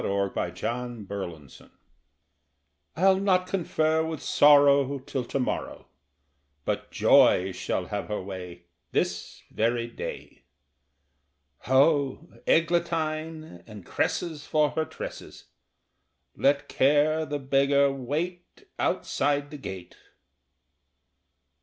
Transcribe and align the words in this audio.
"I'LL 0.01 0.15
NOT 0.17 0.35
CONFER 0.35 1.09
WITH 1.27 1.49
SORROW" 1.51 1.69
I'll 2.95 3.19
not 3.19 3.45
confer 3.45 4.03
with 4.03 4.19
Sorrow 4.19 4.97
Till 4.97 5.23
to 5.25 5.39
morrow; 5.39 5.85
But 6.65 6.89
Joy 6.89 7.51
shall 7.51 7.85
have 7.85 8.07
her 8.07 8.19
way 8.19 8.63
This 8.93 9.43
very 9.51 9.85
day. 9.87 10.41
Ho, 11.65 12.29
eglantine 12.47 13.61
and 13.67 13.85
cresses 13.85 14.47
For 14.47 14.71
her 14.71 14.85
tresses! 14.85 15.45
Let 16.35 16.67
Care, 16.67 17.23
the 17.23 17.37
beggar, 17.37 17.91
wait 17.91 18.67
Outside 18.79 19.51
the 19.51 19.57
gate. 19.59 19.97